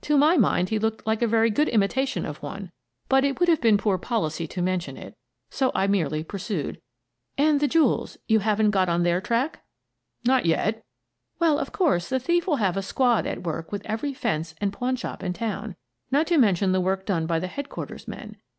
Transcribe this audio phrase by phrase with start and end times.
[0.00, 2.72] To my mind he looked like a very good imitation of one,
[3.10, 5.14] but it would have been poor policy to men tion it,
[5.50, 6.80] so I merely pursued:
[7.36, 9.66] "And the jewels, you haven't got on their track?""
[10.26, 10.82] Not yet""
[11.38, 14.72] Well, of course, the Chief will have a squad at work with every fence and
[14.72, 15.76] pawn shop in town,
[16.10, 18.38] not to mention the work done by the headquarters men.